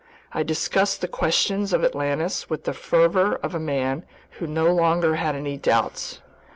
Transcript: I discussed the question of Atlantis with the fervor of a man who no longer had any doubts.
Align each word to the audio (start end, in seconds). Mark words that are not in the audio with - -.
I 0.33 0.41
discussed 0.41 1.01
the 1.01 1.07
question 1.07 1.61
of 1.71 1.83
Atlantis 1.85 2.49
with 2.49 2.63
the 2.63 2.73
fervor 2.73 3.35
of 3.43 3.53
a 3.53 3.59
man 3.59 4.03
who 4.39 4.47
no 4.47 4.73
longer 4.73 5.17
had 5.17 5.35
any 5.35 5.57
doubts. 5.57 6.21